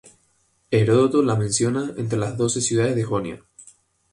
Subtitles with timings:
[0.71, 3.39] Heródoto la menciona entre las doce ciudades de Jonia.